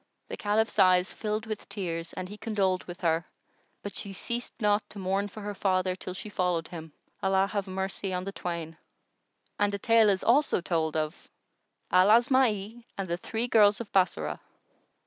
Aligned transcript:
The 0.29 0.35
Caliph's 0.35 0.79
eyes 0.79 1.13
filled 1.13 1.45
with 1.45 1.69
tears 1.69 2.11
and 2.13 2.27
he 2.27 2.35
condoled 2.35 2.83
with 2.85 3.01
her; 3.01 3.23
but 3.83 3.95
she 3.95 4.13
ceased 4.13 4.55
not 4.59 4.81
to 4.89 4.97
mourn 4.97 5.27
for 5.27 5.41
her 5.41 5.53
father, 5.53 5.95
till 5.95 6.15
she 6.15 6.27
followed 6.27 6.69
him—Allah 6.69 7.45
have 7.51 7.67
mercy 7.67 8.11
on 8.11 8.23
the 8.23 8.31
twain! 8.31 8.77
And 9.59 9.71
a 9.75 9.77
tale 9.77 10.09
is 10.09 10.23
also 10.23 10.59
told 10.59 10.97
of 10.97 11.29
AL 11.91 12.07
ASMA'I 12.09 12.83
AND 12.97 13.09
THE 13.09 13.17
THREE 13.17 13.49
GIRLS 13.49 13.79
OF 13.79 13.91
BASSORAH. 13.91 14.39